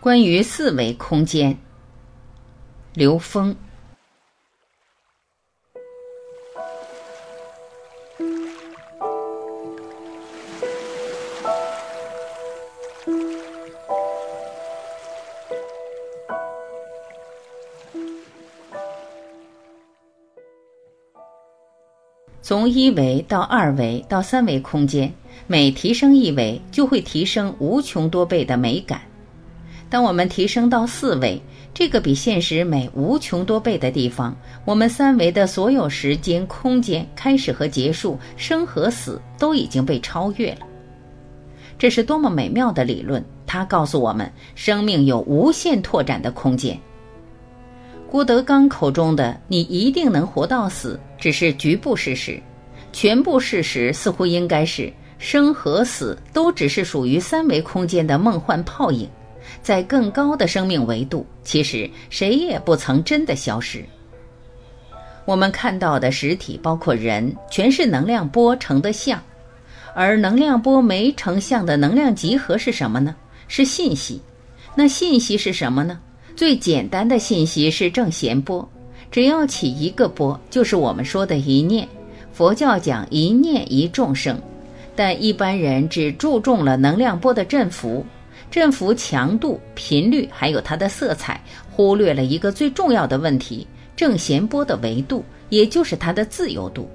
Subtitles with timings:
[0.00, 1.58] 关于四维空间，
[2.94, 3.56] 刘峰。
[22.40, 25.12] 从一维到二维到三维空间，
[25.48, 29.07] 每提升一维，就会提升无穷多倍的美感。
[29.90, 31.40] 当我们提升到四维，
[31.72, 40.66] 这个比现实美无穷多倍的地方，我们三维的所有时间、空间、开始和结束、生和死都已经被超越了。
[41.78, 43.24] 这是多么美妙的理论！
[43.46, 46.78] 它告诉我们，生命有无限拓展的空间。
[48.10, 52.38] 郭德纲口中的“你一定能活到死”，只是局部事实，
[52.92, 59.08] 全部事实似乎应该是生和死都只是属于三维空间的梦幻泡影。
[59.62, 63.84] 在更高的生命维度，其实谁也不曾真的消失。
[65.24, 69.22] 我们看到的实体，包括人，全是能量波成的像，
[69.94, 73.14] 而能量波没成像的能量集合是什么呢？
[73.46, 74.20] 是信息。
[74.74, 75.98] 那信息是什么呢？
[76.34, 78.66] 最简单的信息是正弦波，
[79.10, 81.86] 只要起一个波，就是我们说的一念。
[82.32, 84.40] 佛教讲一念一众生，
[84.94, 88.06] 但一般人只注重了能量波的振幅。
[88.50, 96.88] 振幅强度、频率，还有它的色彩，忽略了一个最重要的问题：正弦波的维度，也就是它的自由度。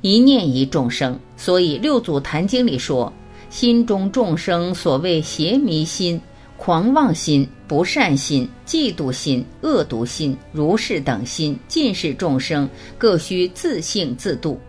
[0.00, 3.10] 一念一众生，所以《六祖坛经》里说
[3.48, 6.20] ：“心中众生，所谓邪迷心、
[6.58, 14.60] 狂妄心、不善心、嫉妒心、恶毒心、如是等心，尽是众生，各需自性自度。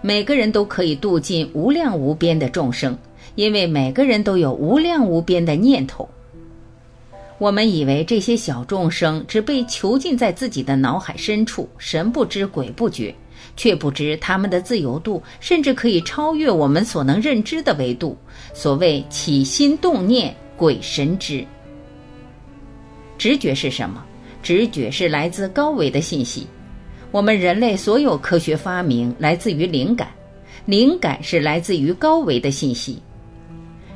[0.00, 2.96] 每个人都可以度尽无量无边的众生。”
[3.34, 6.08] 因为每个人都有无量无边的念头，
[7.38, 13.14] 我们以为这些小众生只被囚禁在自己的脑海深处，神不知鬼不觉，
[13.56, 18.16] 却不知他们的自由度甚至可以超越我们所能认知的维度。
[18.52, 21.44] 所谓起心动念，鬼神知。
[23.16, 24.04] 直觉是什么？
[24.42, 26.46] 直觉是来自高维的信息。
[27.10, 30.08] 我们人类所有科学发明来自于灵感，
[30.64, 33.02] 灵感是来自于高维的信息。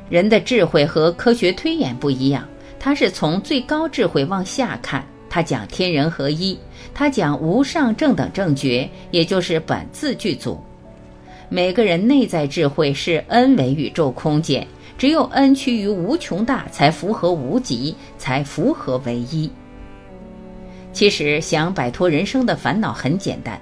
[0.09, 2.47] 人的智慧和科学推演不一样，
[2.79, 6.57] 它是从最高智慧往下看，它讲天人合一，
[6.93, 10.59] 它讲无上正等正觉，也就是本自具足。
[11.49, 14.65] 每个人内在智慧是 n 维宇宙空间，
[14.97, 19.49] 只有 n 趋于无穷大，才符合无极，才符合唯一。
[20.93, 23.59] 其实想摆脱人生的烦恼很简单。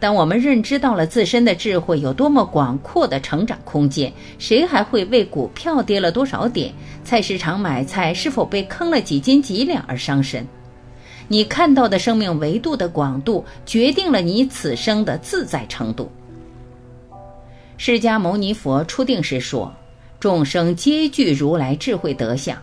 [0.00, 6.72] 当我们认知到了自身的智慧有多么广阔的成长空间，谁还会为股票跌了多少点、
[7.02, 10.46] 菜市场买菜是否被坑了几斤几两而伤神？
[11.26, 16.10] 你看到的生命维度的广度，决定了你此生的自在程度。
[17.76, 19.72] 释迦牟尼佛初定时说
[20.20, 22.56] ：“众生皆具如来智慧德相。”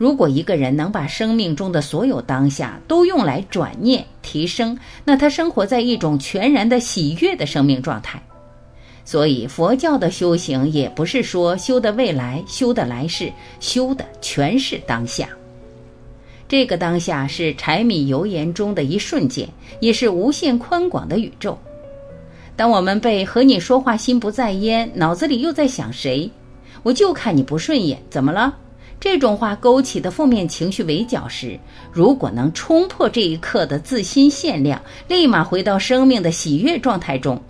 [0.00, 4.74] 如果一个人能把生命中的所有当下都用来转念提升，
[5.04, 8.18] 那他生活在一种全然的喜悦的生命状态。
[9.04, 13.30] 所以，佛教的修行也不是说修的未来、修的来世，
[13.60, 15.28] 修的全是当下。
[16.48, 19.46] 这个当下是柴米油盐中的一瞬间，
[19.80, 21.58] 也是无限宽广的宇宙。
[22.56, 26.30] 当我们被和你说话心不在焉，脑子里又在想谁，
[26.82, 28.56] 我就看你不顺眼，怎么了？
[29.00, 31.58] 这种话勾起的负面情绪围剿时，
[31.90, 37.40] 如果能冲破这一刻的自心限量，立马回到生命的喜悦状态中，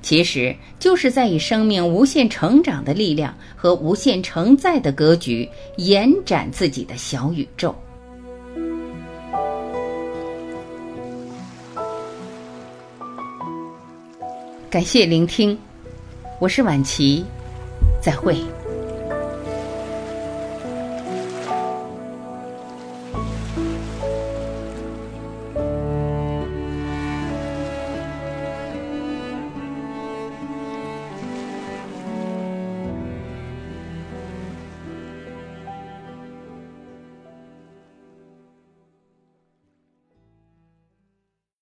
[0.00, 5.48] 其实就是在以生命无限成长的力量和无限承载的格局，
[5.78, 7.74] 延展自己的小宇宙。
[14.70, 15.58] 感谢聆听，
[16.38, 17.24] 我是晚琪，
[18.00, 18.36] 再会。